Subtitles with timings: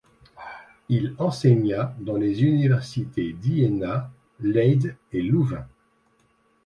[0.89, 5.67] Il enseigna dans les universités d’Iéna, Leyde et Louvain.